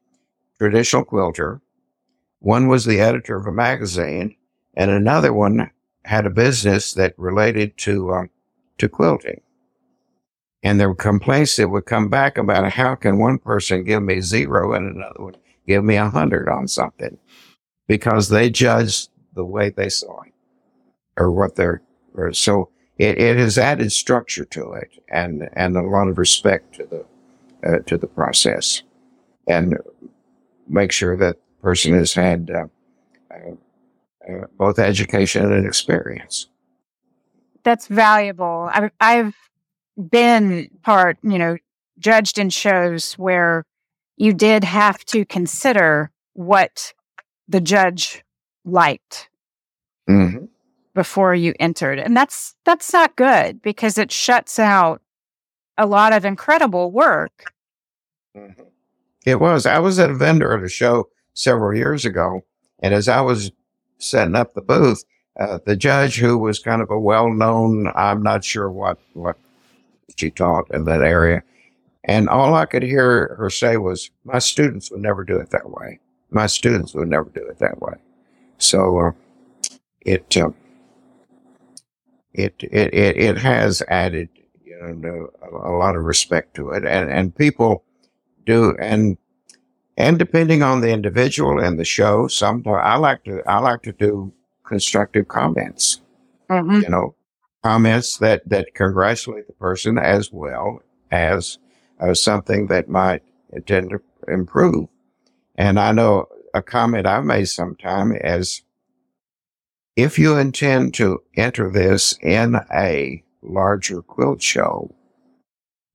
[0.59, 1.61] traditional quilter,
[2.41, 4.37] one was the editor of a magazine,
[4.75, 5.71] and another one
[6.05, 8.25] had a business that related to uh,
[8.79, 9.41] to quilting.
[10.63, 14.21] And there were complaints that would come back about how can one person give me
[14.21, 17.17] zero and another one give me a hundred on something
[17.87, 20.33] because they judged the way they saw it
[21.17, 21.83] or what they're
[22.15, 26.75] or so it, it has added structure to it and and a lot of respect
[26.75, 27.05] to the
[27.69, 28.83] uh, to the process
[29.47, 29.77] and
[30.69, 32.67] make sure that the person has had uh,
[33.31, 33.51] uh,
[34.31, 36.49] uh, both education and experience.
[37.63, 38.71] That's valuable.
[38.73, 39.35] I've, I've
[40.11, 41.59] been part, you know,
[41.99, 43.65] judged in shows where
[44.17, 46.95] you did have to consider what
[47.49, 48.23] the judge
[48.65, 49.29] liked
[50.09, 50.45] mm-hmm.
[50.95, 51.99] Before you entered.
[51.99, 55.01] And that's that's not good because it shuts out
[55.79, 57.53] a lot of incredible work.
[58.37, 58.63] Mm-hmm.
[59.27, 59.67] It was.
[59.67, 62.43] I was at a vendor at a show several years ago,
[62.81, 63.53] and as I was
[63.99, 65.05] setting up the booth,
[65.39, 69.37] uh, the judge, who was kind of a well-known, I'm not sure what what
[70.17, 71.43] she taught in that area,
[72.05, 75.71] and all I could hear her say was, "My students would never do it that
[75.71, 76.01] way.
[76.31, 77.95] My students would never do it that way."
[78.59, 79.13] So uh,
[80.01, 80.51] it, uh,
[82.33, 84.29] it it it it has added
[84.65, 87.85] you know, a lot of respect to it, and and people
[88.47, 89.19] do and
[89.97, 93.93] and depending on the individual and the show, sometimes I like to I like to
[93.93, 94.33] do
[94.65, 96.01] constructive comments.
[96.49, 96.81] Mm-hmm.
[96.83, 97.15] You know,
[97.63, 101.59] comments that that congratulate the person as well as
[102.01, 103.23] uh, something that might
[103.67, 104.01] tend to
[104.33, 104.89] improve.
[105.57, 108.63] And I know a comment I've made sometime is
[110.03, 114.95] if you intend to enter this in a larger quilt show,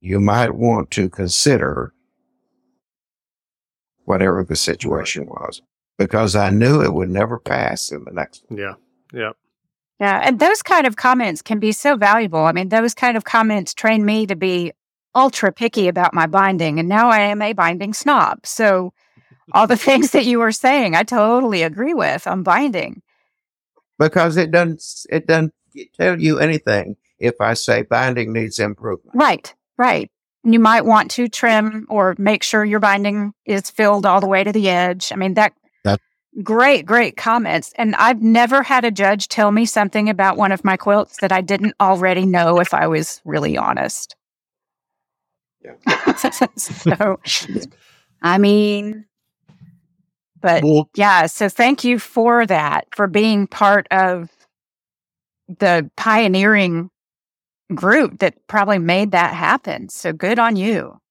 [0.02, 1.94] you might want to consider
[4.06, 5.62] whatever the situation was
[5.98, 8.60] because I knew it would never pass in the next one.
[8.60, 8.74] Yeah.
[9.14, 9.32] Yeah.
[10.00, 10.22] Yeah.
[10.24, 12.46] And those kind of comments can be so valuable.
[12.46, 14.74] I mean, those kind of comments train me to be
[15.16, 16.80] ultra picky about my binding.
[16.80, 18.46] And now I am a binding snob.
[18.46, 18.94] So
[19.54, 23.02] all the things that you were saying, I totally agree with on binding.
[23.98, 25.54] Because it doesn't it doesn't
[25.98, 29.16] tell you anything if I say binding needs improvement.
[29.16, 30.12] Right, right.
[30.44, 34.44] You might want to trim or make sure your binding is filled all the way
[34.44, 35.12] to the edge.
[35.12, 35.54] I mean, that,
[35.84, 36.00] that
[36.44, 37.74] great, great comments.
[37.76, 41.32] And I've never had a judge tell me something about one of my quilts that
[41.32, 44.16] I didn't already know if I was really honest.
[45.64, 46.16] Yeah.
[46.58, 47.20] so,
[48.22, 49.06] I mean,
[50.46, 54.30] but well, yeah, so thank you for that, for being part of
[55.48, 56.92] the pioneering
[57.74, 59.90] group that probably made that happen.
[59.90, 61.02] So good on you.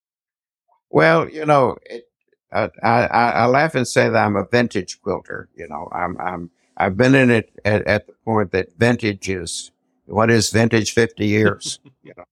[0.88, 2.04] Well, you know, it,
[2.52, 5.48] I, I, I laugh and say that I'm a vintage quilter.
[5.56, 9.72] You know, I'm, I'm, I've been in it at, at the point that vintage is,
[10.06, 11.80] what is vintage 50 years?
[12.04, 12.24] you know,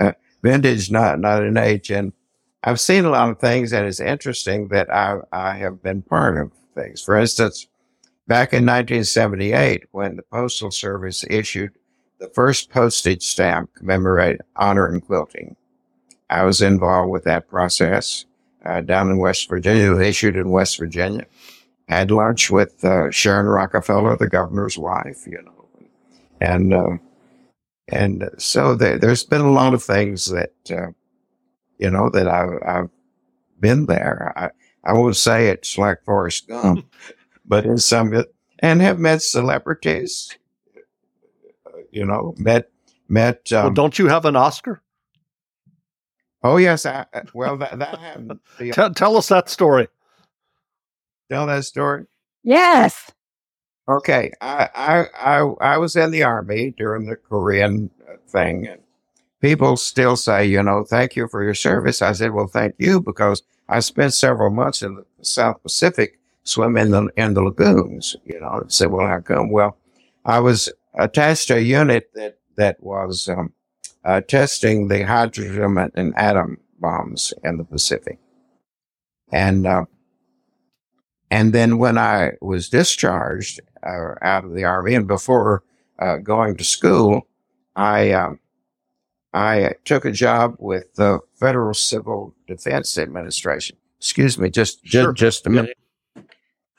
[0.00, 1.90] uh, vintage, not, not an age.
[1.90, 2.14] And
[2.64, 6.38] I've seen a lot of things and it's interesting that I, I have been part
[6.38, 7.02] of things.
[7.02, 7.68] For instance,
[8.26, 11.72] back in 1978, when the Postal Service issued
[12.18, 15.56] the first postage stamp commemorate honoring quilting.
[16.30, 18.26] I was involved with that process
[18.64, 21.26] uh, down in West Virginia, issued in West Virginia.
[21.88, 25.88] Had lunch with uh, Sharon Rockefeller, the governor's wife, you know,
[26.40, 26.98] and uh,
[27.90, 30.88] and so there, has been a lot of things that uh,
[31.78, 32.90] you know that I've, I've
[33.60, 34.32] been there.
[34.36, 34.50] I,
[34.84, 36.86] I won't say it's like Forrest Gump,
[37.46, 38.24] but in some
[38.60, 40.36] and have met celebrities.
[41.90, 42.70] You know, met
[43.08, 43.52] met.
[43.52, 44.82] Um, well, don't you have an Oscar?
[46.42, 48.38] Oh yes, I, well that that happened.
[48.58, 49.88] The, tell, tell us that story.
[51.30, 52.06] Tell that story.
[52.42, 53.10] Yes.
[53.88, 58.80] Okay, I I I, I was in the army during the Korean uh, thing, and
[59.40, 62.02] people still say, you know, thank you for your service.
[62.02, 66.86] I said, well, thank you because I spent several months in the South Pacific swimming
[66.86, 68.16] in the in the lagoons.
[68.24, 69.50] You know, I said, well, how come?
[69.50, 69.76] Well,
[70.24, 73.52] I was attached to a unit that that was um,
[74.04, 78.18] uh, testing the hydrogen and atom bombs in the Pacific.
[79.30, 79.84] And, uh,
[81.30, 85.62] and then when I was discharged uh, out of the Army and before
[85.98, 87.26] uh, going to school,
[87.76, 88.40] I, um,
[89.34, 93.76] I took a job with the Federal Civil Defense Administration.
[93.98, 95.12] Excuse me, just, sure.
[95.12, 95.76] just, just a minute.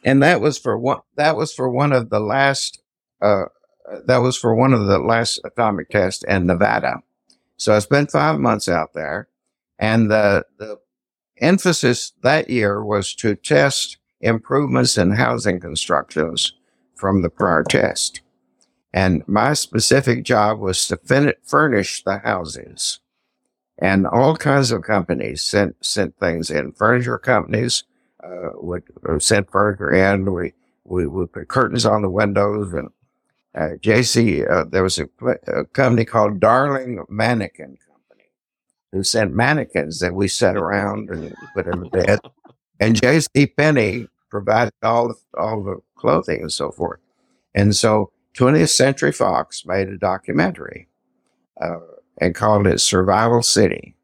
[0.03, 2.81] And that was for one, that was for one of the last,
[3.21, 3.45] uh,
[4.05, 7.01] that was for one of the last atomic tests in Nevada.
[7.57, 9.27] So I spent five months out there
[9.77, 10.79] and the, the
[11.39, 16.53] emphasis that year was to test improvements in housing constructions
[16.95, 18.21] from the prior test.
[18.93, 22.99] And my specific job was to fin- furnish the houses.
[23.77, 26.73] And all kinds of companies sent, sent things in.
[26.73, 27.83] Furniture companies,
[28.23, 30.31] uh, would, would send furniture in.
[30.33, 32.89] We, we would put curtains on the windows and
[33.55, 35.09] uh, JC, uh, there was a,
[35.47, 38.29] a, company called Darling Mannequin Company
[38.91, 42.19] who sent mannequins that we set around and put in the bed.
[42.79, 46.99] And JC Penney provided all all the clothing and so forth.
[47.55, 50.87] And so 20th Century Fox made a documentary
[51.61, 51.79] uh,
[52.19, 53.95] and called it Survival City.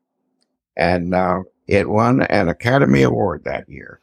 [0.77, 3.99] And uh, it won an Academy Award that year.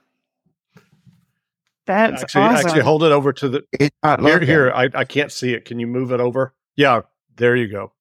[1.87, 2.67] That's actually, awesome.
[2.67, 4.41] actually hold it over to the here.
[4.41, 5.65] Here, I, I can't see it.
[5.65, 6.55] Can you move it over?
[6.77, 7.03] Yeah,
[7.37, 7.93] there you go.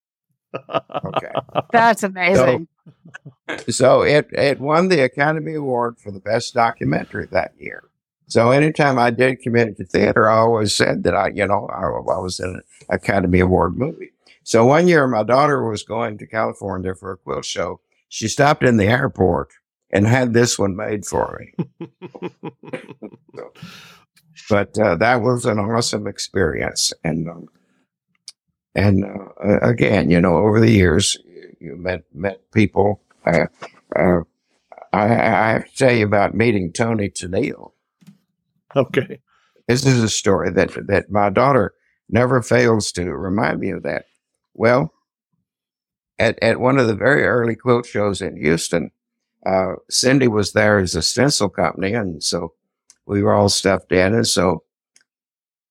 [0.70, 1.32] okay,
[1.72, 2.68] that's amazing.
[3.50, 7.84] So, so, it it won the Academy Award for the best documentary that year.
[8.32, 12.18] So anytime I did community theater, I always said that I, you know, I, I
[12.18, 14.12] was in an Academy Award movie.
[14.44, 17.82] So one year, my daughter was going to California for a quilt show.
[18.08, 19.50] She stopped in the airport
[19.92, 21.90] and had this one made for me.
[23.36, 23.52] so,
[24.50, 27.50] but uh, that was an awesome experience, and um,
[28.74, 31.18] and uh, again, you know, over the years,
[31.60, 33.02] you met met people.
[33.26, 33.48] Uh,
[33.94, 34.22] uh
[34.94, 37.72] I, I, have to tell you about meeting Toni Tennille.
[38.76, 39.20] Okay,
[39.68, 41.74] this is a story that that my daughter
[42.10, 44.06] never fails to remind me of that.
[44.54, 44.94] Well,
[46.20, 48.92] at at one of the very early quilt shows in Houston,
[49.46, 52.54] uh, Cindy was there as a stencil company, and so
[53.06, 54.14] we were all stuffed in.
[54.14, 54.64] And so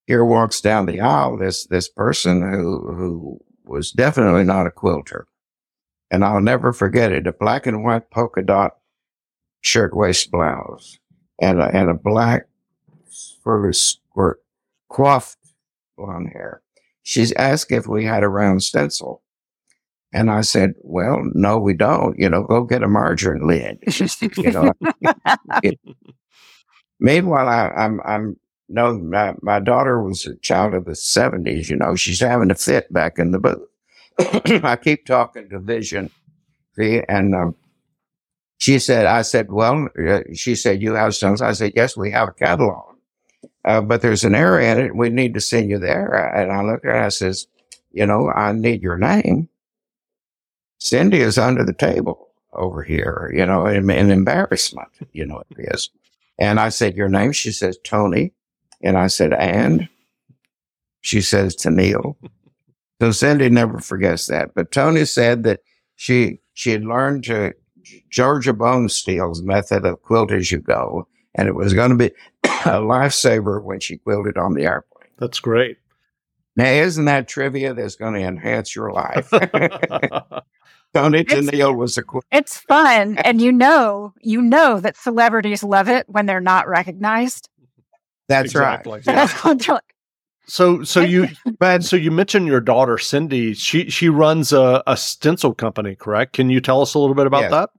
[0.07, 5.27] here walks down the aisle this this person who who was definitely not a quilter,
[6.11, 7.27] and I'll never forget it.
[7.27, 8.73] A black and white polka dot
[9.63, 10.99] shirtwaist blouse
[11.41, 12.47] and a, and a black
[13.43, 14.41] fur skirt,
[14.89, 15.39] coiffed
[15.97, 16.63] blonde hair.
[17.03, 19.23] She's asked if we had a round stencil.
[20.13, 22.19] And I said, well, no, we don't.
[22.19, 23.79] You know, go get a margarine lid.
[24.37, 24.73] you know.
[27.01, 28.37] Meanwhile, I, I'm, I'm,
[28.69, 31.69] no, my, my daughter was a child of the 70s.
[31.69, 33.69] You know, she's having a fit back in the booth.
[34.65, 36.11] I keep talking to Vision,
[36.77, 37.57] see, and um,
[38.59, 41.41] she said, I said, well, uh, she said, you have songs.
[41.41, 42.90] I said, yes, we have a catalog,
[43.65, 44.97] uh, but there's an error in it.
[44.97, 46.15] We need to send you there.
[46.35, 47.47] And I look at her, I says,
[47.93, 49.49] you know, I need your name.
[50.79, 55.71] Cindy is under the table over here, you know, in, in embarrassment, you know, it
[55.73, 55.91] is.
[56.39, 57.33] And I said, your name?
[57.33, 58.33] She says, Toni.
[58.83, 59.89] And I said, and?
[61.03, 62.17] She says, to Tennille.
[63.01, 64.55] So Cindy never forgets that.
[64.55, 65.61] But Tony said that
[65.97, 67.55] she, she had learned to
[68.11, 71.07] Georgia Bone Bonesteel's method of quilt as you go.
[71.35, 72.11] And it was going to be
[72.67, 75.09] a lifesaver when she quilted on the airplane.
[75.19, 75.79] That's great.
[76.57, 79.31] Now, isn't that trivia that's going to enhance your life?
[80.95, 82.23] Toni Tennille was a queen.
[82.33, 87.49] It's fun, and you know, you know that celebrities love it when they're not recognized.
[88.29, 88.95] That's exactly.
[88.95, 89.05] right.
[89.05, 89.85] That's what.
[90.47, 93.55] So, so you, but so you mentioned your daughter Cindy.
[93.55, 96.33] She she runs a, a stencil company, correct?
[96.33, 97.51] Can you tell us a little bit about yes.
[97.53, 97.71] that?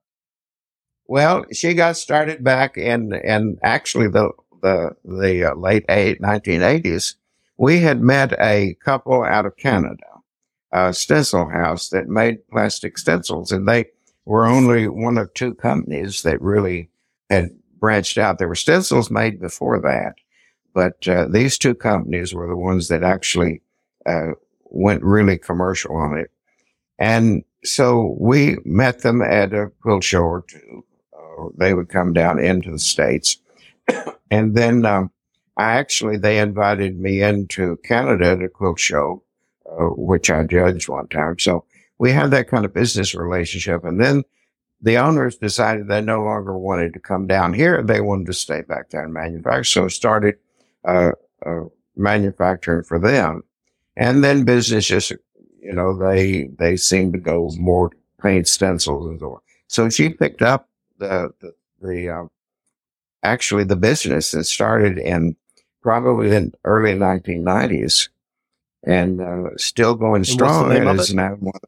[1.07, 7.15] Well, she got started back in and actually the the the uh, late eight, 1980s.
[7.57, 10.05] We had met a couple out of Canada,
[10.71, 13.85] a stencil house that made plastic stencils, and they
[14.25, 16.89] were only one of two companies that really
[17.29, 17.49] had
[17.79, 18.37] branched out.
[18.37, 20.15] There were stencils made before that,
[20.73, 23.61] but uh, these two companies were the ones that actually
[24.05, 24.31] uh,
[24.65, 26.31] went really commercial on it.
[26.97, 30.85] And so we met them at a quilt show or two.
[31.13, 33.37] Uh, they would come down into the States.
[34.31, 35.11] and then um,
[35.57, 39.23] I actually, they invited me into Canada a quilt show,
[39.69, 41.37] uh, which I judged one time.
[41.39, 41.65] So
[41.97, 43.83] we had that kind of business relationship.
[43.83, 44.23] And then
[44.81, 47.83] the owners decided they no longer wanted to come down here.
[47.83, 49.63] They wanted to stay back there and manufacture.
[49.63, 50.37] So started
[50.83, 51.11] uh,
[51.45, 51.65] uh,
[51.95, 53.43] manufacturing for them.
[53.95, 55.11] And then business just,
[55.61, 59.39] you know, they, they seem to go more paint stencils and so on.
[59.67, 62.23] So she picked up the, the, the, uh,
[63.23, 65.35] actually the business that started in
[65.81, 68.09] probably in early 1990s
[68.83, 70.71] and, uh, still going strong.
[70.71, 71.59] And, is now one,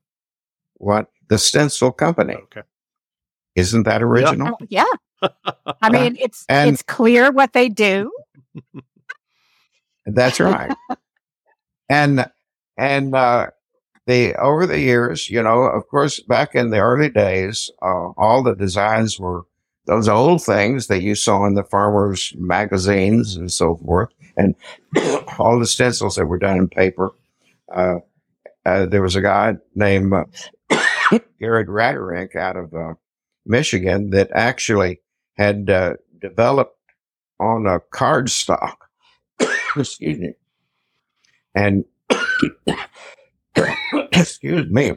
[0.76, 2.36] what the stencil company.
[2.36, 2.62] Okay.
[3.56, 4.58] Isn't that original?
[4.68, 4.86] Yeah.
[5.22, 5.74] Oh, yeah.
[5.82, 8.12] I mean, it's, and, it's clear what they do.
[10.06, 10.76] That's right.
[11.90, 12.30] and
[12.78, 13.48] and uh,
[14.06, 18.44] the over the years, you know, of course, back in the early days, uh, all
[18.44, 19.44] the designs were
[19.86, 24.56] those old things that you saw in the farmers' magazines and so forth, and
[25.40, 27.12] all the stencils that were done in paper.
[27.74, 27.96] Uh,
[28.66, 30.26] uh there was a guy named uh,
[31.40, 32.94] Garrett Ratterink out of uh,
[33.46, 35.02] Michigan that actually
[35.38, 35.66] had
[36.20, 36.78] developed
[37.40, 38.76] on a cardstock
[39.76, 40.34] excuse me.
[41.56, 41.86] And
[44.12, 44.94] excuse me,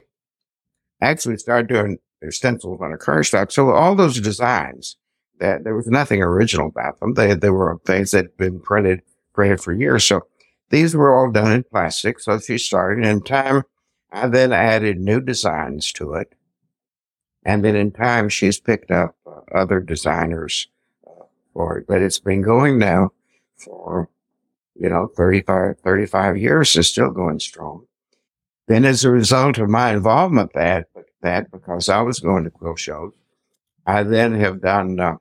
[1.01, 1.99] actually started doing
[2.33, 3.53] stencils on a cardstock.
[3.53, 4.97] So all those designs
[5.39, 7.15] that there was nothing original about them.
[7.15, 9.03] They, they were things that had been printed,
[9.35, 10.05] printed for years.
[10.05, 10.23] So
[10.71, 12.21] these were all done in plastic.
[12.21, 13.63] So she started in time.
[14.11, 16.35] I then added new designs to it.
[17.45, 20.69] And then in time, she's picked up uh, other designers
[21.07, 21.87] uh, for it.
[21.87, 23.11] But it's been going now
[23.57, 24.09] for
[24.79, 27.87] you know, 35, 35 years is still going strong.
[28.69, 30.89] Then as a result of my involvement that,
[31.23, 33.13] that because I was going to quilt shows,
[33.87, 35.17] I then have done uh,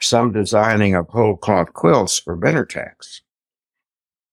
[0.00, 3.20] some designing of whole cloth quilts for Benartex.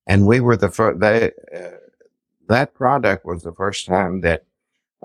[0.07, 1.77] And we were the first, they, uh,
[2.47, 4.45] that product was the first time that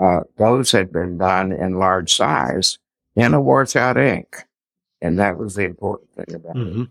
[0.01, 2.79] uh, those had been done in large size
[3.17, 4.45] in a worth out ink.
[5.01, 6.83] And that was the important thing about mm-hmm.
[6.83, 6.89] it.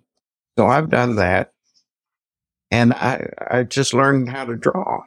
[0.57, 1.53] So I've done that
[2.71, 5.03] and I, I just learned how to draw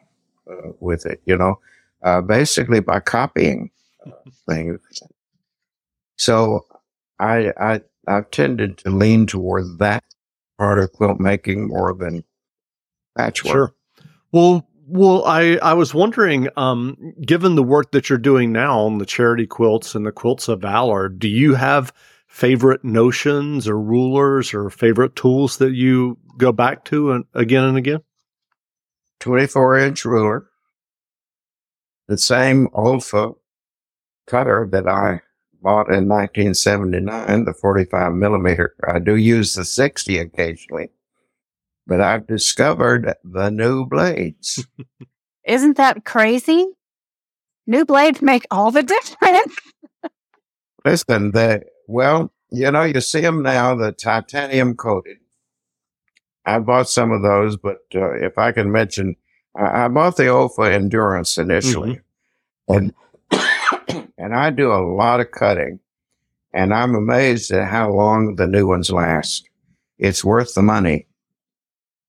[0.50, 1.58] uh, with it, you know,
[2.02, 3.70] uh, basically by copying
[4.48, 4.80] things.
[6.16, 6.64] So
[7.18, 10.04] I, I, I've tended to lean toward that
[10.58, 12.24] part of quilt making more than
[13.16, 13.52] patchwork.
[13.52, 13.74] Sure.
[14.32, 18.98] Well, well, I, I was wondering, um, given the work that you're doing now on
[18.98, 21.92] the charity quilts and the quilts of valor, do you have
[22.26, 27.78] favorite notions or rulers or favorite tools that you go back to and again and
[27.78, 28.00] again?
[29.20, 30.46] 24 inch ruler,
[32.08, 33.34] the same Olfa
[34.26, 35.20] cutter that I
[35.64, 38.74] bought in 1979, the 45 millimeter.
[38.86, 40.90] I do use the 60 occasionally,
[41.86, 44.66] but I've discovered the new blades.
[45.46, 46.66] Isn't that crazy?
[47.66, 48.82] New blades make all the
[49.22, 49.56] difference.
[50.84, 55.16] Listen, the well, you know, you see them now, the titanium coated.
[56.46, 59.16] I bought some of those, but uh, if I can mention,
[59.56, 62.00] I, I bought the Olfa Endurance initially,
[62.68, 62.74] mm-hmm.
[62.74, 62.94] and
[64.24, 65.80] and I do a lot of cutting,
[66.54, 69.46] and I'm amazed at how long the new ones last.
[69.98, 71.06] It's worth the money,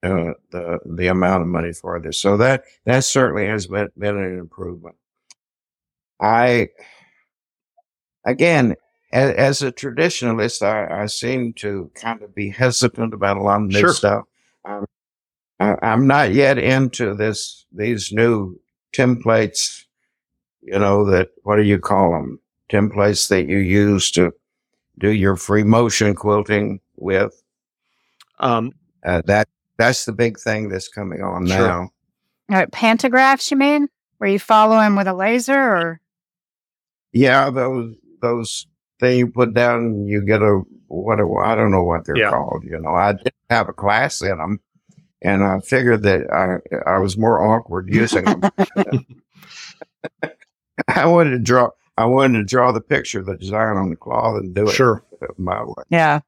[0.02, 2.18] uh, the the amount of money for this.
[2.18, 4.96] So that that certainly has been, been an improvement.
[6.22, 6.70] I
[8.26, 8.76] again,
[9.12, 13.62] as, as a traditionalist, I, I, seem to kind of be hesitant about a lot
[13.62, 13.94] of new sure.
[13.94, 14.24] stuff.
[14.64, 14.86] I'm,
[15.60, 18.58] I, I'm not yet into this these new
[18.96, 19.85] templates.
[20.66, 22.40] You know that what do you call them?
[22.72, 24.34] Templates that you use to
[24.98, 27.40] do your free motion quilting with.
[28.40, 28.72] Um,
[29.06, 29.48] uh, that
[29.78, 31.68] that's the big thing that's coming on sure.
[31.68, 31.90] now.
[32.52, 33.90] Uh, pantographs, you mean?
[34.18, 36.02] Where you follow him with a laser, or?
[37.12, 38.66] Yeah, those those
[39.00, 42.32] thing you put down, you get a what I don't know what they're yeah.
[42.32, 42.64] called.
[42.64, 44.60] You know, I didn't have a class in them,
[45.22, 48.42] and I figured that I I was more awkward using them.
[50.88, 51.70] I wanted to draw.
[51.98, 55.04] I wanted to draw the picture, the design on the cloth, and do it Sure.
[55.38, 55.84] my way.
[55.90, 56.20] Yeah.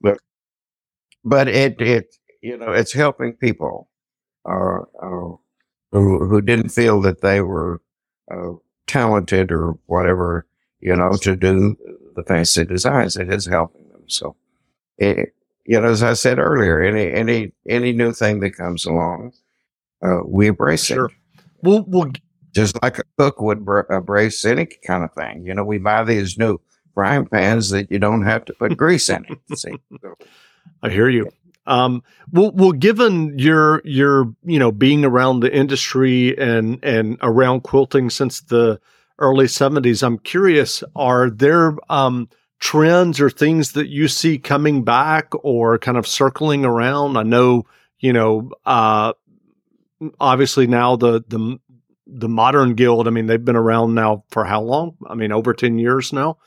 [0.00, 0.18] But
[1.24, 3.88] but it it you know it's helping people
[4.48, 5.34] uh, uh,
[5.92, 7.82] who who didn't feel that they were
[8.30, 8.52] uh,
[8.86, 10.46] talented or whatever
[10.80, 11.76] you know to do
[12.14, 13.16] the fancy designs.
[13.16, 14.02] It is helping them.
[14.06, 14.36] So
[14.98, 15.34] it,
[15.66, 19.32] you know, as I said earlier, any any any new thing that comes along,
[20.00, 21.06] uh, we embrace Sure.
[21.06, 21.12] it.
[21.60, 22.12] We'll, we'll
[22.58, 25.46] Just like a cook would br- embrace any kind of thing.
[25.46, 26.58] You know, we buy these new
[26.92, 29.56] frying pans that you don't have to put grease in it.
[29.56, 29.74] See?
[30.82, 31.30] I hear you.
[31.68, 32.02] Um,
[32.32, 38.10] well, well, given your your you know being around the industry and and around quilting
[38.10, 38.80] since the
[39.20, 42.28] early seventies, I'm curious: are there um,
[42.58, 47.16] trends or things that you see coming back or kind of circling around?
[47.16, 47.66] I know
[48.00, 49.12] you know uh,
[50.18, 51.60] obviously now the the
[52.08, 53.06] the modern guild.
[53.06, 54.96] I mean, they've been around now for how long?
[55.06, 56.38] I mean, over ten years now.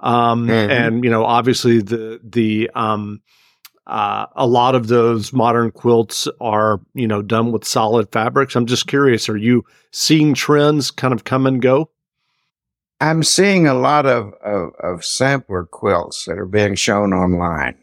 [0.00, 0.70] Um, Mhm.
[0.70, 3.20] and you know, obviously the the um,
[3.88, 8.54] uh, a lot of those modern quilts are, you know, done with solid fabrics.
[8.54, 11.90] I'm just curious, are you seeing trends kind of come and go?
[13.00, 17.78] I'm seeing a lot of, of, of sampler quilts that are being shown online.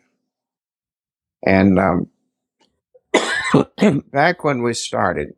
[1.44, 2.10] And um,
[4.12, 5.34] back when we started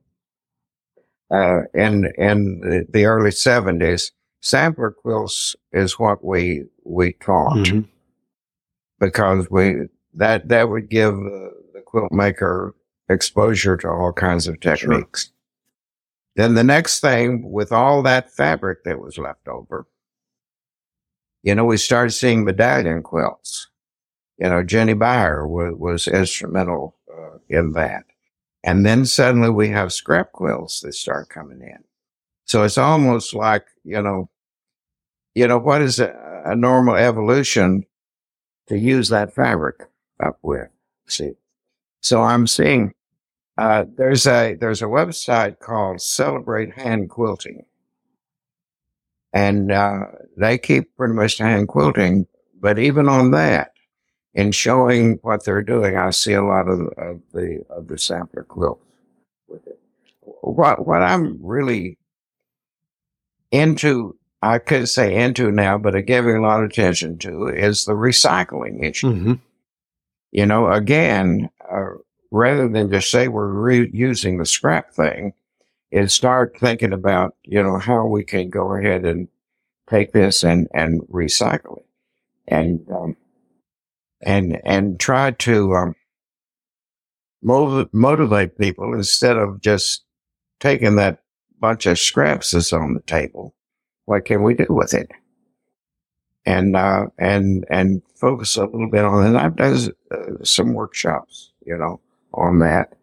[1.32, 4.12] uh, in in the, early 70s,
[4.42, 7.82] sampler quilts is what we we taught Mm-hmm.
[9.00, 12.76] because we that that would give the, the quilt maker
[13.10, 15.32] exposure to all kinds of techniques.
[16.36, 19.88] Then the next thing, with all that fabric that was left over,
[21.42, 23.70] you know, we started seeing medallion quilts.
[24.38, 28.04] You know, Jinny Beyer was, was instrumental uh, in that.
[28.68, 31.86] And then suddenly we have scrap quilts that start coming in.
[32.44, 34.30] So it's almost like, you know,
[35.36, 36.14] you know, what is a,
[36.46, 37.86] a normal evolution
[38.68, 39.86] to use that fabric
[40.22, 40.68] up with?
[41.08, 41.32] See,
[42.02, 42.94] so I'm seeing
[43.58, 47.66] uh, there's a there's a website called Celebrate Hand Quilting,
[49.32, 52.28] and uh, they keep pretty much hand quilting.
[52.60, 53.72] But even on that,
[54.38, 58.44] in showing what they're doing, I see a lot of, of the of the sampler
[58.44, 58.86] quilts
[59.50, 59.80] with it.
[60.42, 61.98] What what I'm really
[63.52, 67.86] into, I could say into now, but I'm giving a lot of attention to is
[67.86, 69.34] the recycling issue Mm-hmm.
[70.32, 71.98] you know, again, uh,
[72.30, 75.34] rather than just say we're reusing the scrap thing,
[75.90, 79.30] is start thinking about, you know, how we can go ahead and
[79.90, 81.86] take this and, and recycle it
[82.48, 83.16] and, um,
[84.22, 85.96] and, and try to, um,
[87.42, 90.04] motiv- motivate people instead of just
[90.60, 91.22] taking that
[91.60, 93.54] bunch of scraps that's on the table.
[94.06, 95.12] What can we do with it?
[96.46, 99.28] and uh, and and focus a little bit on it.
[99.30, 102.00] And I've done uh, some workshops, you know,
[102.34, 102.94] on that,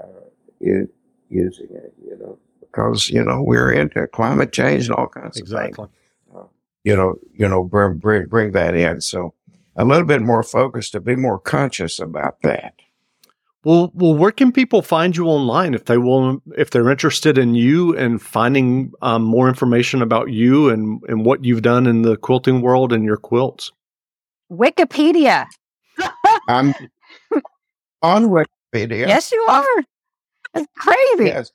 [0.00, 0.04] uh,
[0.60, 5.48] using it, you know, because you know we're into climate change and all kinds of
[5.48, 5.52] things.
[5.52, 5.88] Exactly.
[6.84, 9.00] You know, you know, bring, bring bring that in.
[9.00, 9.34] So
[9.78, 12.74] a little bit more focused to be more conscious about that.
[13.64, 17.54] Well, well, where can people find you online if they will, if they're interested in
[17.54, 22.16] you and finding um, more information about you and and what you've done in the
[22.16, 23.72] quilting world and your quilts?
[24.50, 25.46] Wikipedia.
[26.48, 26.74] I'm
[28.02, 29.08] on Wikipedia.
[29.08, 29.84] Yes, you are.
[30.54, 31.24] It's crazy.
[31.26, 31.52] Yes.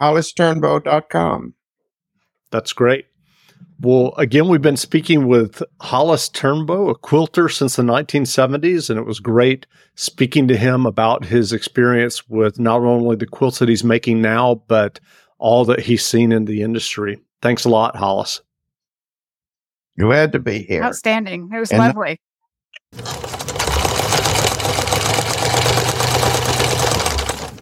[0.00, 1.54] HoliceTurnbow.com.
[2.50, 3.06] That's great.
[3.80, 9.04] Well, again, we've been speaking with Holice Turnbow, a quilter since the 1970s, and it
[9.04, 9.66] was great
[9.96, 14.62] speaking to him about his experience with not only the quilts that he's making now,
[14.68, 15.00] but
[15.38, 17.20] all that he's seen in the industry.
[17.42, 18.40] Thanks a lot, Hollis.
[19.98, 20.82] Glad to be here.
[20.82, 21.50] Outstanding.
[21.52, 22.20] It was And- lovely.